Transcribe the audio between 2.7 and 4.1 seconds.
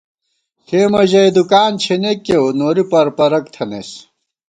پرپرَک تھنَئیس